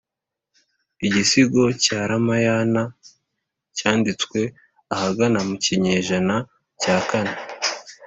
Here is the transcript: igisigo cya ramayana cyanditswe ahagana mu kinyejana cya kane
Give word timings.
igisigo 1.05 1.63
cya 1.83 1.99
ramayana 2.09 2.83
cyanditswe 3.77 4.39
ahagana 4.93 5.39
mu 5.47 5.55
kinyejana 5.63 6.35
cya 6.81 6.97
kane 7.09 7.35